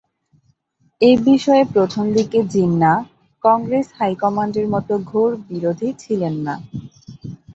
[1.01, 2.97] এ বিষয়ে প্রথম দিকে জিন্নাহ
[3.43, 6.55] কংগ্রেস হাইকমান্ডের মতো ঘোর বিরোধী ছিলেন না।